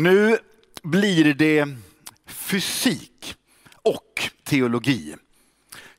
[0.00, 0.38] Nu
[0.82, 1.68] blir det
[2.26, 3.36] fysik
[3.82, 5.14] och teologi.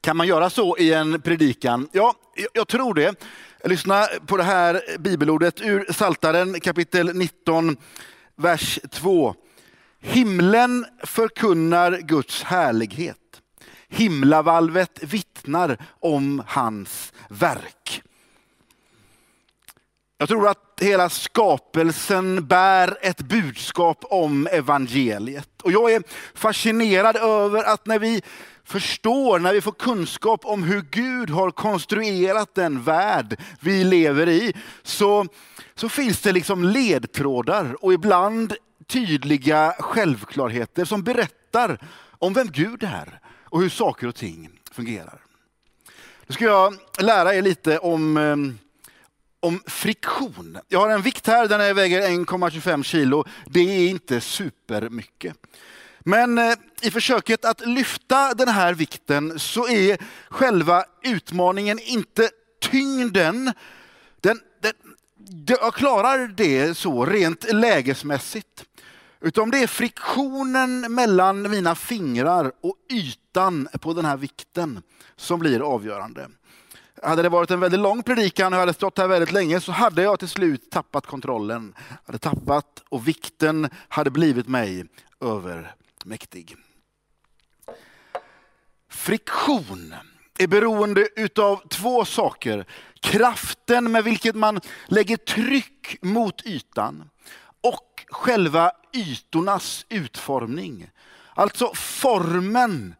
[0.02, 1.90] Kan man göra så i en predikan?
[1.92, 2.14] Ja,
[2.54, 3.16] jag tror det.
[3.64, 7.78] Lyssna på det här bibelordet ur Saltaren kapitel 19,
[8.36, 9.36] vers 2.
[10.00, 13.42] Himlen förkunnar Guds härlighet.
[13.88, 18.02] Himlavalvet vittnar om hans verk.
[20.22, 25.62] Jag tror att hela skapelsen bär ett budskap om evangeliet.
[25.62, 28.22] Och jag är fascinerad över att när vi
[28.64, 34.54] förstår, när vi får kunskap om hur Gud har konstruerat den värld vi lever i,
[34.84, 35.26] så,
[35.76, 38.54] så finns det liksom ledtrådar och ibland
[38.88, 41.80] tydliga självklarheter som berättar
[42.12, 45.22] om vem Gud är och hur saker och ting fungerar.
[46.28, 48.36] Nu ska jag lära er lite om eh,
[49.40, 50.58] om friktion.
[50.68, 53.26] Jag har en vikt här, den väger 1,25 kilo.
[53.46, 55.36] Det är inte supermycket.
[56.00, 59.98] Men eh, i försöket att lyfta den här vikten så är
[60.30, 62.30] själva utmaningen inte
[62.62, 63.54] tyngden.
[64.22, 64.74] Den, den,
[65.62, 68.66] jag klarar det så rent lägesmässigt.
[69.22, 74.82] Utan det är friktionen mellan mina fingrar och ytan på den här vikten
[75.16, 76.28] som blir avgörande.
[77.04, 79.72] Hade det varit en väldigt lång predikan och jag hade stått här väldigt länge så
[79.72, 81.74] hade jag till slut tappat kontrollen.
[82.06, 84.86] Hade tappat och vikten hade blivit mig
[85.22, 86.56] övermäktig.
[88.90, 89.96] Friktion
[90.38, 92.66] är beroende utav två saker.
[93.00, 97.10] Kraften med vilket man lägger tryck mot ytan
[97.62, 100.90] och själva ytornas utformning.
[101.34, 102.96] Alltså formen.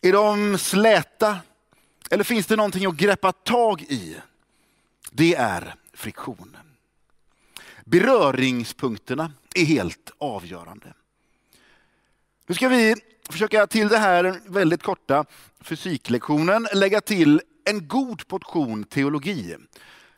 [0.00, 1.38] Är de släta?
[2.10, 4.16] Eller finns det någonting att greppa tag i?
[5.10, 6.76] Det är friktionen.
[7.84, 10.94] Beröringspunkterna är helt avgörande.
[12.46, 12.94] Nu ska vi
[13.28, 15.24] försöka till det här väldigt korta
[15.60, 19.56] fysiklektionen lägga till en god portion teologi.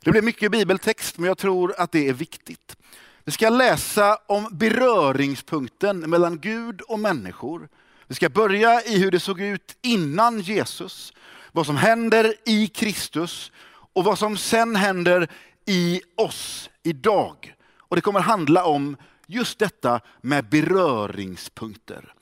[0.04, 2.76] Det blir mycket bibeltext, men jag tror att det är viktigt.
[3.24, 7.68] Vi ska läsa om beröringspunkten mellan Gud och människor.
[8.06, 11.12] Vi ska börja i hur det såg ut innan Jesus
[11.52, 13.52] vad som händer i Kristus
[13.92, 15.28] och vad som sen händer
[15.66, 17.54] i oss idag.
[17.78, 18.96] Och Det kommer handla om
[19.26, 22.14] just detta med beröringspunkter.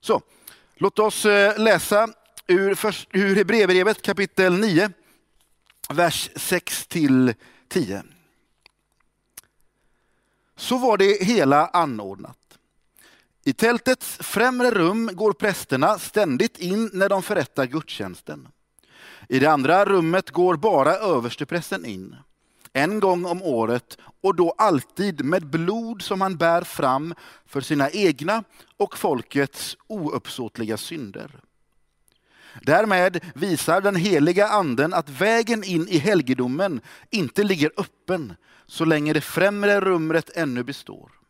[0.00, 0.22] Så,
[0.74, 2.08] låt oss eh, läsa
[2.46, 2.78] ur,
[3.12, 4.90] ur Hebreerbrevet kapitel 9,
[5.88, 7.34] vers 6 till
[7.68, 8.02] 10.
[10.56, 12.41] Så var det hela anordnat.
[13.44, 18.48] I tältets främre rum går prästerna ständigt in när de förrättar gudstjänsten.
[19.28, 22.16] I det andra rummet går bara översteprästen in,
[22.72, 27.14] en gång om året och då alltid med blod som han bär fram
[27.46, 28.44] för sina egna
[28.76, 31.40] och folkets ouppsåtliga synder.
[32.62, 38.34] Därmed visar den heliga anden att vägen in i helgedomen inte ligger öppen
[38.66, 41.21] så länge det främre rummet ännu består.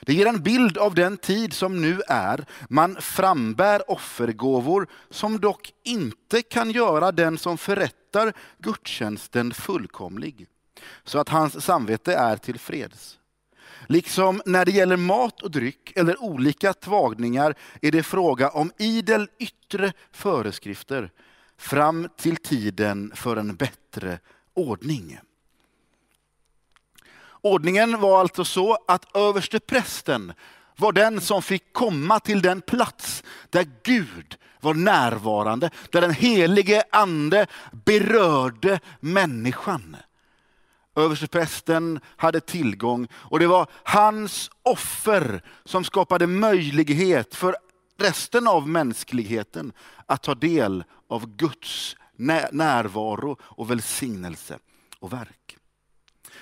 [0.00, 2.46] Det ger en bild av den tid som nu är.
[2.68, 10.46] Man frambär offergåvor som dock inte kan göra den som förrättar gudstjänsten fullkomlig,
[11.04, 13.18] så att hans samvete är tillfreds.
[13.86, 19.28] Liksom när det gäller mat och dryck eller olika tvagningar är det fråga om idel
[19.38, 21.10] yttre föreskrifter
[21.58, 24.18] fram till tiden för en bättre
[24.54, 25.18] ordning.
[27.44, 30.32] Ordningen var alltså så att överste prästen
[30.76, 36.84] var den som fick komma till den plats där Gud var närvarande, där den helige
[36.92, 39.96] ande berörde människan.
[40.96, 47.56] Översteprästen hade tillgång och det var hans offer som skapade möjlighet för
[47.98, 49.72] resten av mänskligheten
[50.06, 54.58] att ta del av Guds närvaro och välsignelse
[54.98, 55.58] och verk.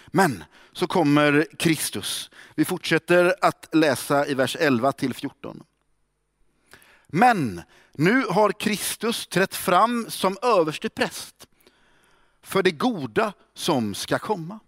[0.07, 2.31] Men så kommer Kristus.
[2.55, 5.63] Vi fortsätter att läsa i vers 11 till 14.
[7.07, 7.63] Men
[7.93, 11.47] nu har Kristus trätt fram som överste präst
[12.43, 14.59] för det goda som ska komma.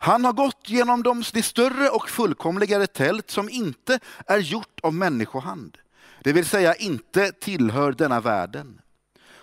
[0.00, 4.94] Han har gått genom de, det större och fullkomligare tält som inte är gjort av
[4.94, 5.78] människohand,
[6.22, 8.80] det vill säga inte tillhör denna världen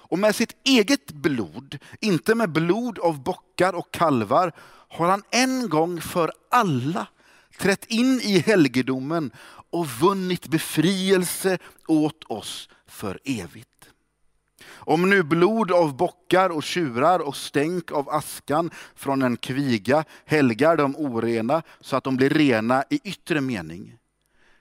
[0.10, 4.52] och med sitt eget blod, inte med blod av bockar och kalvar,
[4.90, 7.08] har han en gång för alla
[7.58, 9.32] trätt in i helgedomen
[9.70, 11.58] och vunnit befrielse
[11.88, 13.70] åt oss för evigt.
[14.68, 20.78] Om nu blod av bockar och tjurar och stänk av askan från en kviga helgar
[20.78, 23.96] de orena så att de blir rena i yttre mening.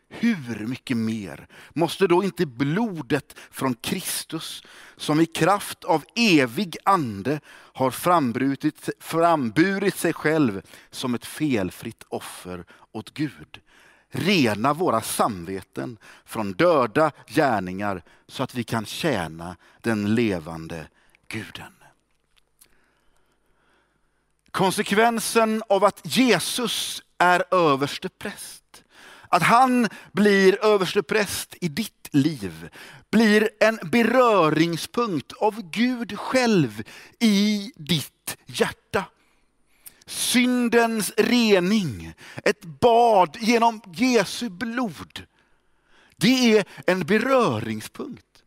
[0.09, 4.63] Hur mycket mer måste då inte blodet från Kristus,
[4.97, 12.65] som i kraft av evig ande har frambrutit, framburit sig själv som ett felfritt offer
[12.93, 13.61] åt Gud,
[14.09, 20.89] rena våra samveten från döda gärningar så att vi kan tjäna den levande
[21.29, 21.73] Guden.
[24.51, 28.84] Konsekvensen av att Jesus är överste präst
[29.35, 32.71] att han blir överstepräst i ditt liv
[33.11, 36.83] blir en beröringspunkt av Gud själv
[37.19, 39.05] i ditt hjärta.
[40.07, 42.15] Syndens rening,
[42.45, 45.27] ett bad genom Jesu blod.
[46.17, 48.43] Det är en beröringspunkt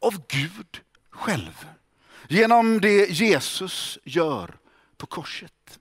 [0.00, 0.80] av Gud
[1.10, 1.66] själv.
[2.28, 4.58] Genom det Jesus gör
[4.96, 5.78] på korset.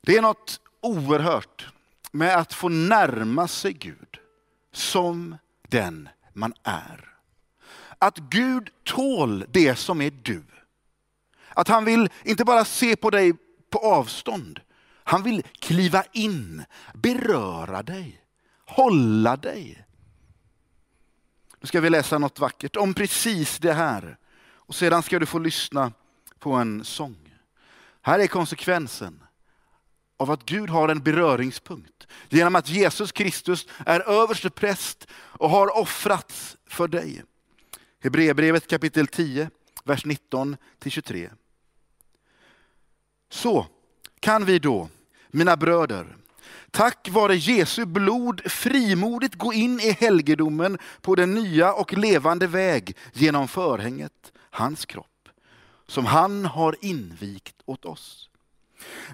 [0.00, 1.68] Det är något oerhört
[2.12, 4.18] med att få närma sig Gud
[4.72, 5.36] som
[5.68, 7.14] den man är.
[7.98, 10.42] Att Gud tål det som är du.
[11.48, 13.32] Att han vill inte bara se på dig
[13.70, 14.60] på avstånd.
[15.04, 18.24] Han vill kliva in, beröra dig,
[18.66, 19.86] hålla dig.
[21.60, 24.18] Nu ska vi läsa något vackert om precis det här.
[24.52, 25.92] Och sedan ska du få lyssna
[26.38, 27.34] på en sång.
[28.02, 29.24] Här är konsekvensen
[30.20, 32.06] av att Gud har en beröringspunkt.
[32.28, 37.22] Genom att Jesus Kristus är överste präst och har offrats för dig.
[38.02, 39.50] Hebreerbrevet kapitel 10,
[39.84, 40.56] vers 19
[40.86, 41.30] 23.
[43.30, 43.66] Så
[44.20, 44.88] kan vi då,
[45.28, 46.16] mina bröder,
[46.70, 52.96] tack vare Jesu blod frimodigt gå in i helgedomen på den nya och levande väg
[53.12, 55.28] genom förhänget, hans kropp,
[55.86, 58.29] som han har invigt åt oss.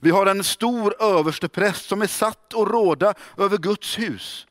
[0.00, 4.46] Vi har en stor överstepräst som är satt att råda över Guds hus.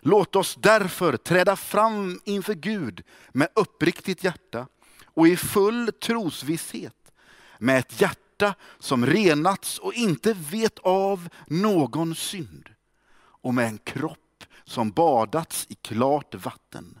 [0.00, 3.02] Låt oss därför träda fram inför Gud
[3.32, 4.66] med uppriktigt hjärta
[5.04, 7.12] och i full trosvisshet,
[7.58, 12.68] med ett hjärta som renats och inte vet av någon synd
[13.16, 17.00] och med en kropp som badats i klart vatten.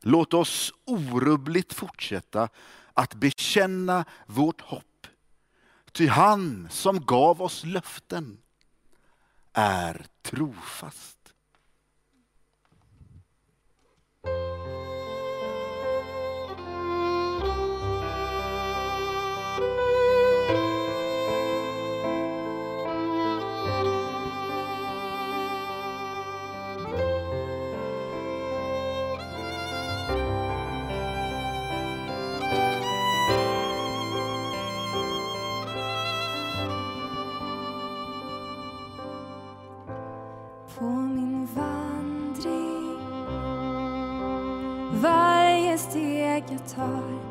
[0.00, 2.48] Låt oss orubbligt fortsätta
[2.94, 4.84] att bekänna vårt hopp
[5.92, 8.38] Ty han som gav oss löften
[9.52, 11.19] är trofast.
[46.50, 47.29] Jag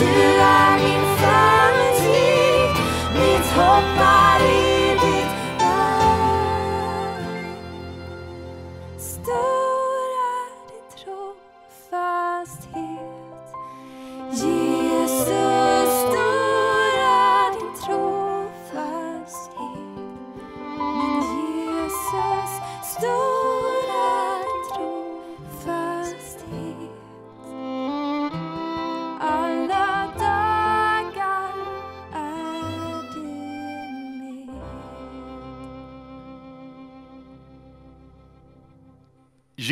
[0.00, 0.39] du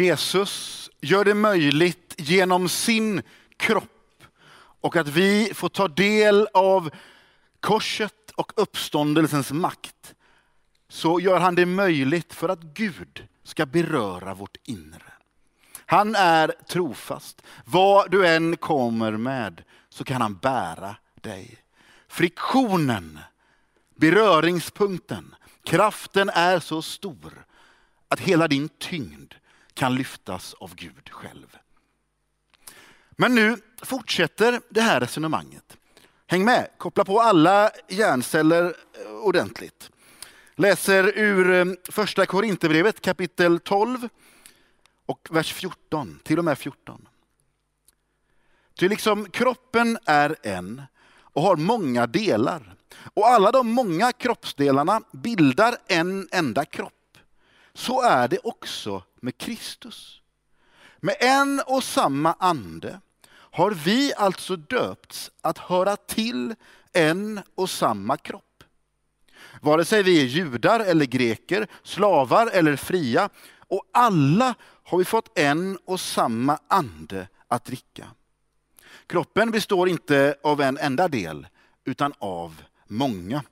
[0.08, 3.22] Jesus gör det möjligt genom sin
[3.56, 4.24] kropp
[4.80, 6.90] och att vi får ta del av
[7.60, 10.14] korset och uppståndelsens makt.
[10.88, 15.12] Så gör han det möjligt för att Gud ska beröra vårt inre.
[15.86, 17.42] Han är trofast.
[17.64, 21.58] Vad du än kommer med så kan han bära dig.
[22.08, 23.18] Friktionen,
[23.96, 25.34] beröringspunkten,
[25.64, 27.46] kraften är så stor
[28.08, 29.34] att hela din tyngd
[29.78, 31.56] kan lyftas av Gud själv.
[33.10, 35.76] Men nu fortsätter det här resonemanget.
[36.26, 38.64] Häng med, koppla på alla hjärnceller
[39.04, 39.90] eh, ordentligt.
[40.54, 44.08] Läser ur eh, första Korinthierbrevet kapitel 12
[45.06, 47.08] och vers 14, till och med 14.
[48.78, 50.82] Ty liksom kroppen är en
[51.20, 52.74] och har många delar
[53.14, 56.97] och alla de många kroppsdelarna bildar en enda kropp.
[57.78, 60.20] Så är det också med Kristus.
[61.00, 66.54] Med en och samma ande har vi alltså döpts att höra till
[66.92, 68.64] en och samma kropp.
[69.60, 73.28] Vare sig vi är judar eller greker, slavar eller fria,
[73.68, 74.54] och alla
[74.84, 78.06] har vi fått en och samma ande att dricka.
[79.06, 81.46] Kroppen består inte av en enda del,
[81.84, 83.42] utan av många.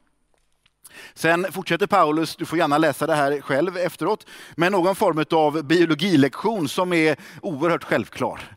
[1.15, 4.27] Sen fortsätter Paulus, du får gärna läsa det här själv efteråt,
[4.57, 8.57] med någon form av biologilektion som är oerhört självklar.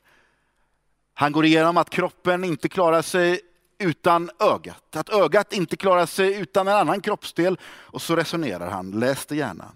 [1.13, 3.41] Han går igenom att kroppen inte klarar sig
[3.79, 8.91] utan ögat, att ögat inte klarar sig utan en annan kroppsdel och så resonerar han.
[8.91, 9.72] Läs det gärna.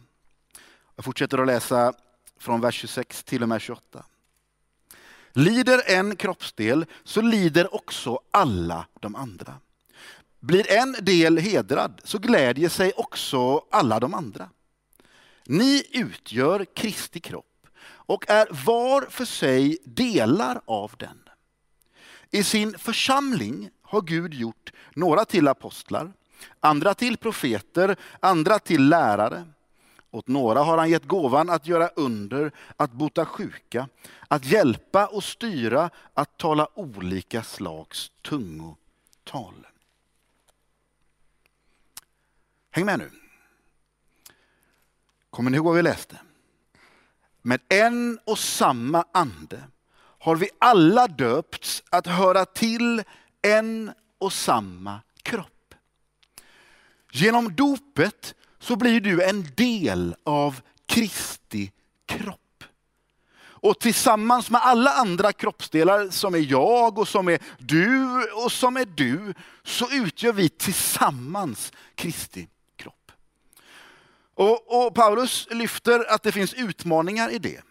[0.96, 1.94] Jag fortsätter att läsa
[2.40, 4.06] från vers 26 till och med 28.
[5.34, 9.54] Lider en kroppsdel så lider också alla de andra.
[10.44, 14.50] Blir en del hedrad så glädjer sig också alla de andra.
[15.46, 21.30] Ni utgör Kristi kropp och är var för sig delar av den.
[22.32, 26.14] I sin församling har Gud gjort några till apostlar,
[26.60, 29.44] andra till profeter, andra till lärare.
[30.12, 33.88] Åt några har han gett gåvan att göra under, att bota sjuka,
[34.28, 39.68] att hjälpa och styra, att tala olika slags tungotal.
[42.76, 43.12] Häng med nu.
[45.30, 46.20] Kommer ni ihåg vad vi läste?
[47.42, 49.64] Med en och samma ande
[50.20, 53.04] har vi alla döpts att höra till
[53.42, 55.76] en och samma kropp.
[57.12, 61.72] Genom dopet så blir du en del av Kristi
[62.06, 62.64] kropp.
[63.40, 68.78] Och tillsammans med alla andra kroppsdelar som är jag och som är du och som
[68.78, 72.50] är du, så utgör vi tillsammans Kristi kropp.
[74.36, 77.62] Och, och Paulus lyfter att det finns utmaningar i det.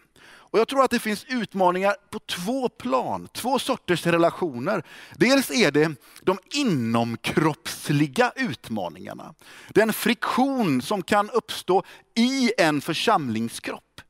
[0.53, 4.83] Och jag tror att det finns utmaningar på två plan, två sorters relationer.
[5.15, 9.33] Dels är det de inomkroppsliga utmaningarna.
[9.69, 11.83] Den friktion som kan uppstå
[12.15, 14.01] i en församlingskropp.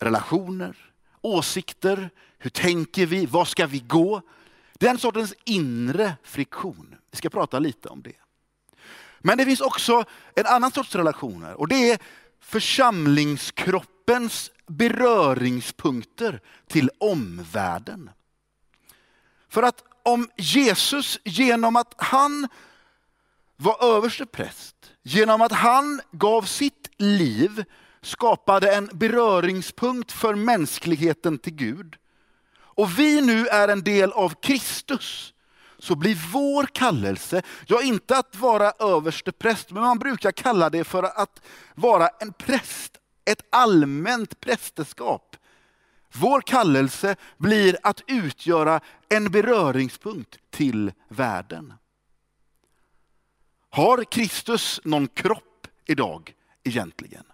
[0.00, 0.76] Relationer,
[1.20, 4.22] åsikter, hur tänker vi, var ska vi gå?
[4.74, 6.94] Den sortens inre friktion.
[7.10, 8.27] Vi ska prata lite om det.
[9.20, 10.04] Men det finns också
[10.36, 11.98] en annan sorts relationer och det är
[12.40, 18.10] församlingskroppens beröringspunkter till omvärlden.
[19.48, 22.48] För att om Jesus genom att han
[23.56, 27.64] var överste präst, genom att han gav sitt liv,
[28.02, 31.96] skapade en beröringspunkt för mänskligheten till Gud.
[32.58, 35.34] Och vi nu är en del av Kristus,
[35.78, 40.84] så blir vår kallelse, ja inte att vara överste präst, men man brukar kalla det
[40.84, 41.42] för att
[41.74, 45.36] vara en präst, ett allmänt prästerskap.
[46.14, 51.74] Vår kallelse blir att utgöra en beröringspunkt till världen.
[53.70, 57.24] Har Kristus någon kropp idag egentligen?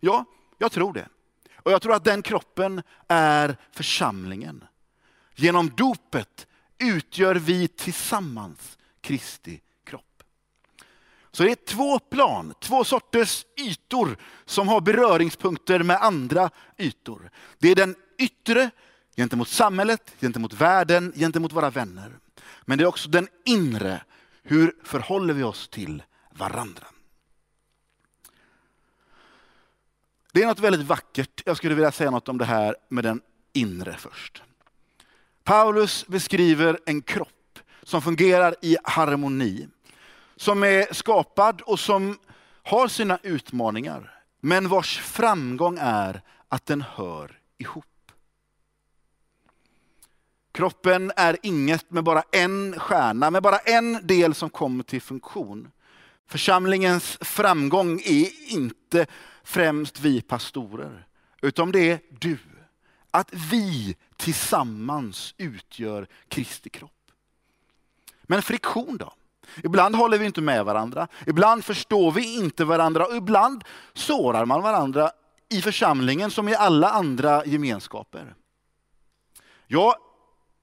[0.00, 0.24] Ja,
[0.58, 1.08] jag tror det.
[1.56, 4.64] Och jag tror att den kroppen är församlingen.
[5.34, 6.46] Genom dopet
[6.80, 10.22] utgör vi tillsammans Kristi kropp.
[11.32, 17.30] Så det är två plan, två sorters ytor som har beröringspunkter med andra ytor.
[17.58, 18.70] Det är den yttre
[19.16, 22.18] gentemot samhället, gentemot världen, gentemot våra vänner.
[22.64, 24.02] Men det är också den inre,
[24.42, 26.86] hur förhåller vi oss till varandra?
[30.32, 31.42] Det är något väldigt vackert.
[31.46, 33.20] Jag skulle vilja säga något om det här med den
[33.52, 34.42] inre först.
[35.44, 39.68] Paulus beskriver en kropp som fungerar i harmoni.
[40.36, 42.18] Som är skapad och som
[42.62, 44.22] har sina utmaningar.
[44.40, 47.84] Men vars framgång är att den hör ihop.
[50.52, 55.70] Kroppen är inget med bara en stjärna, med bara en del som kommer till funktion.
[56.28, 59.06] Församlingens framgång är inte
[59.44, 61.06] främst vi pastorer,
[61.42, 62.38] utan det är du.
[63.10, 66.92] Att vi tillsammans utgör Kristi kropp.
[68.22, 69.12] Men friktion då?
[69.64, 74.62] Ibland håller vi inte med varandra, ibland förstår vi inte varandra och ibland sårar man
[74.62, 75.10] varandra
[75.48, 78.34] i församlingen som i alla andra gemenskaper.
[79.66, 79.94] Jag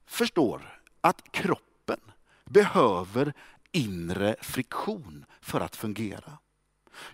[0.06, 2.00] förstår att kroppen
[2.44, 3.32] behöver
[3.72, 6.38] inre friktion för att fungera.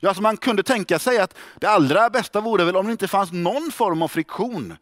[0.00, 3.08] Ja, alltså man kunde tänka sig att det allra bästa vore väl om det inte
[3.08, 4.76] fanns någon form av friktion.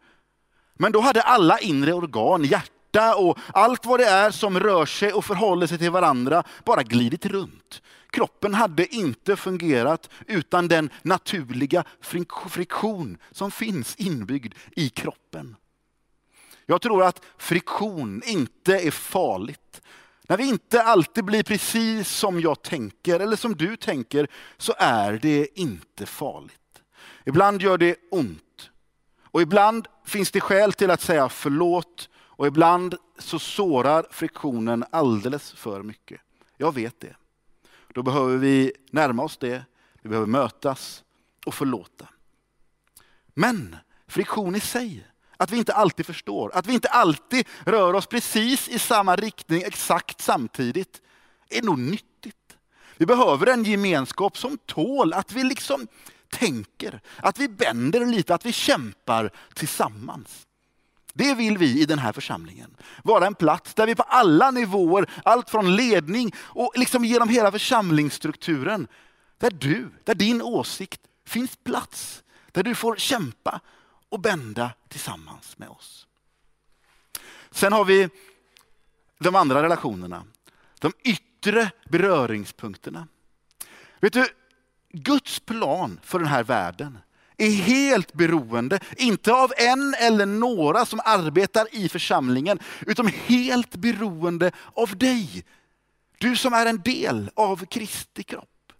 [0.73, 5.13] Men då hade alla inre organ, hjärta och allt vad det är som rör sig
[5.13, 7.81] och förhåller sig till varandra bara glidit runt.
[8.09, 11.83] Kroppen hade inte fungerat utan den naturliga
[12.49, 15.55] friktion som finns inbyggd i kroppen.
[16.65, 19.81] Jag tror att friktion inte är farligt.
[20.27, 25.13] När vi inte alltid blir precis som jag tänker eller som du tänker så är
[25.13, 26.81] det inte farligt.
[27.25, 28.69] Ibland gör det ont.
[29.33, 35.51] Och ibland finns det skäl till att säga förlåt och ibland så sårar friktionen alldeles
[35.51, 36.21] för mycket.
[36.57, 37.15] Jag vet det.
[37.93, 39.65] Då behöver vi närma oss det,
[40.01, 41.03] vi behöver mötas
[41.45, 42.07] och förlåta.
[43.27, 43.75] Men
[44.07, 48.69] friktion i sig att vi inte alltid förstår, att vi inte alltid rör oss precis
[48.69, 51.01] i samma riktning exakt samtidigt
[51.49, 52.57] är nog nyttigt.
[52.97, 55.87] Vi behöver en gemenskap som tål att vi liksom
[56.39, 60.47] tänker, att vi bänder lite, att vi kämpar tillsammans.
[61.13, 62.75] Det vill vi i den här församlingen.
[63.03, 67.51] Vara en plats där vi på alla nivåer, allt från ledning och liksom genom hela
[67.51, 68.87] församlingsstrukturen,
[69.37, 72.23] där du, där din åsikt finns plats.
[72.51, 73.59] Där du får kämpa
[74.09, 76.07] och bända tillsammans med oss.
[77.51, 78.09] Sen har vi
[79.19, 80.23] de andra relationerna.
[80.79, 83.07] De yttre beröringspunkterna.
[83.99, 84.27] Vet du,
[84.93, 86.97] Guds plan för den här världen
[87.37, 94.51] är helt beroende, inte av en eller några som arbetar i församlingen, utan helt beroende
[94.73, 95.45] av dig.
[96.17, 98.73] Du som är en del av Kristi kropp.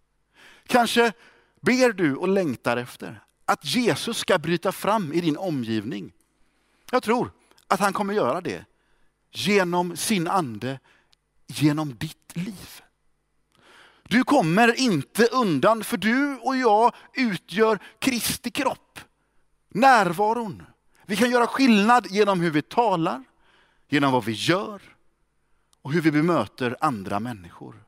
[0.67, 1.13] Kanske
[1.62, 6.12] ber du och längtar efter att Jesus ska bryta fram i din omgivning.
[6.91, 7.32] Jag tror
[7.67, 8.65] att han kommer göra det
[9.32, 10.80] genom sin ande,
[11.47, 12.83] genom ditt liv.
[14.13, 18.99] Du kommer inte undan för du och jag utgör Kristi kropp.
[19.69, 20.63] Närvaron.
[21.06, 23.23] Vi kan göra skillnad genom hur vi talar,
[23.89, 24.82] genom vad vi gör
[25.82, 27.84] och hur vi bemöter andra människor.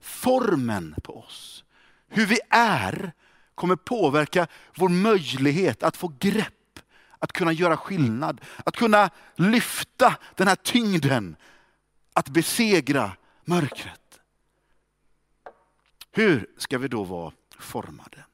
[0.00, 1.64] Formen på oss,
[2.08, 3.12] hur vi är
[3.54, 6.80] kommer påverka vår möjlighet att få grepp,
[7.18, 11.36] att kunna göra skillnad, att kunna lyfta den här tyngden,
[12.12, 13.12] att besegra
[13.44, 14.05] mörkret.
[16.16, 18.24] Hur ska vi då vara formade?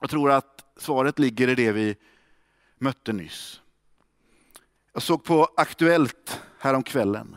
[0.00, 1.96] Jag tror att svaret ligger i det vi
[2.78, 3.60] mötte nyss.
[4.92, 7.36] Jag såg på Aktuellt häromkvällen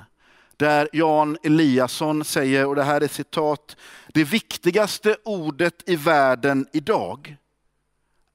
[0.57, 3.77] där Jan Eliasson säger, och det här är citat,
[4.13, 7.37] det viktigaste ordet i världen idag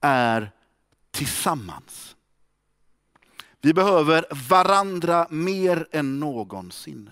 [0.01, 0.53] är
[1.11, 2.17] tillsammans.
[3.61, 7.11] Vi behöver varandra mer än någonsin.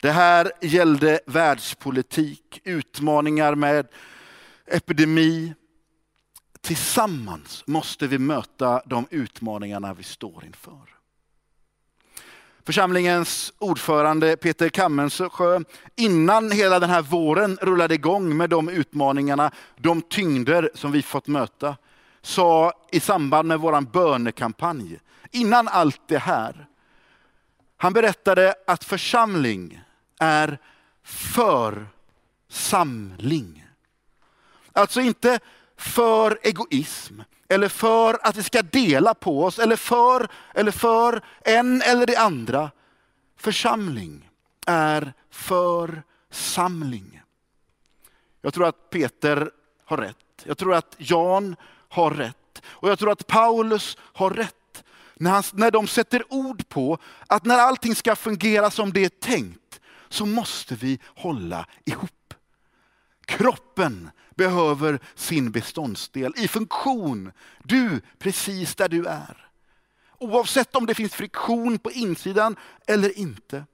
[0.00, 3.86] Det här gällde världspolitik, utmaningar med
[4.66, 5.54] epidemi.
[6.60, 10.96] Tillsammans måste vi möta de utmaningarna vi står inför.
[12.66, 15.60] Församlingens ordförande Peter Kammensjö,
[15.96, 21.26] innan hela den här våren rullade igång med de utmaningarna, de tyngder som vi fått
[21.26, 21.76] möta,
[22.22, 24.98] sa i samband med vår bönekampanj,
[25.30, 26.66] innan allt det här,
[27.76, 29.82] han berättade att församling
[30.18, 30.58] är
[31.02, 31.88] för
[32.48, 33.66] samling.
[34.72, 35.38] Alltså inte
[35.76, 41.82] för egoism, eller för att vi ska dela på oss, eller för, eller för en
[41.82, 42.70] eller det andra.
[43.36, 44.30] Församling
[44.66, 47.22] är för samling.
[48.42, 49.50] Jag tror att Peter
[49.84, 50.16] har rätt.
[50.44, 51.56] Jag tror att Jan
[51.88, 52.62] har rätt.
[52.64, 54.84] Och jag tror att Paulus har rätt.
[55.14, 59.08] När, han, när de sätter ord på att när allting ska fungera som det är
[59.08, 59.65] tänkt
[60.08, 62.34] så måste vi hålla ihop.
[63.24, 67.32] Kroppen behöver sin beståndsdel i funktion.
[67.62, 69.48] Du precis där du är.
[70.18, 73.64] Oavsett om det finns friktion på insidan eller inte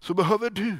[0.00, 0.76] så behöver du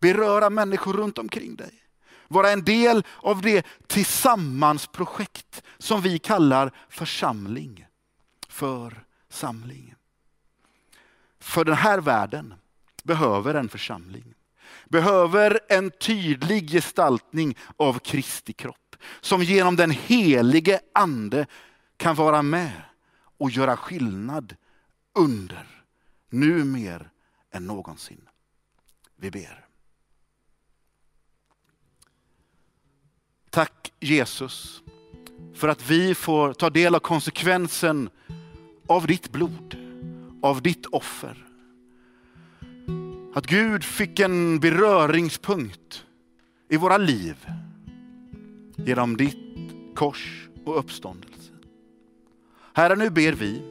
[0.00, 1.82] beröra människor runt omkring dig.
[2.28, 7.86] Vara en del av det tillsammansprojekt som vi kallar församling.
[8.48, 9.94] För samling.
[11.38, 12.54] För den här världen
[13.02, 14.34] behöver en församling.
[14.88, 18.96] Behöver en tydlig gestaltning av Kristi kropp.
[19.20, 21.46] Som genom den helige ande
[21.96, 22.82] kan vara med
[23.38, 24.56] och göra skillnad
[25.14, 25.84] under,
[26.30, 27.10] nu mer
[27.50, 28.28] än någonsin.
[29.16, 29.66] Vi ber.
[33.50, 34.82] Tack Jesus
[35.54, 38.10] för att vi får ta del av konsekvensen
[38.86, 39.76] av ditt blod,
[40.42, 41.46] av ditt offer.
[43.34, 46.04] Att Gud fick en beröringspunkt
[46.68, 47.46] i våra liv
[48.76, 49.36] genom ditt
[49.94, 51.52] kors och uppståndelse.
[52.74, 53.62] Herre, nu ber vi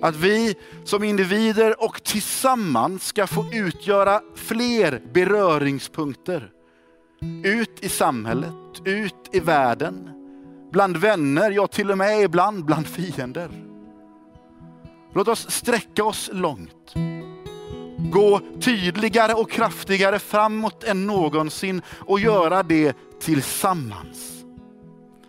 [0.00, 6.50] att vi som individer och tillsammans ska få utgöra fler beröringspunkter
[7.44, 10.10] ut i samhället, ut i världen,
[10.72, 13.50] bland vänner, ja till och med ibland bland fiender.
[15.14, 16.94] Låt oss sträcka oss långt.
[18.08, 24.44] Gå tydligare och kraftigare framåt än någonsin och göra det tillsammans.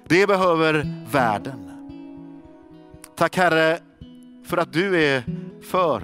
[0.07, 1.71] Det behöver världen.
[3.15, 3.79] Tack Herre
[4.45, 5.23] för att du är
[5.61, 6.03] för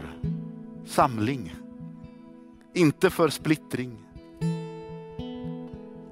[0.86, 1.56] samling,
[2.74, 3.98] inte för splittring.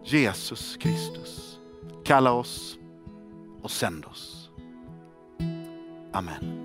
[0.04, 1.60] Jesus Kristus,
[2.06, 2.78] kalla oss
[3.62, 4.50] och sänd oss.
[6.14, 6.65] Amen.